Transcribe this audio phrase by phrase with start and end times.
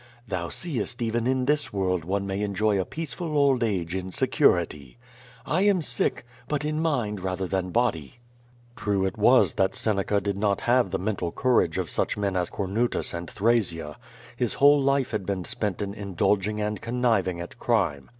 [0.27, 4.97] Thou seest even in this world one may enjoy a peaceful old age in security.
[5.45, 8.15] I am sick— ^but in mind rather than body."
[8.75, 13.13] True it was Seneca did not have the mental courage of such men as Comutus
[13.13, 13.95] and Thrasea.
[14.35, 18.09] His whole life had been spent in indulging and conniving at crime.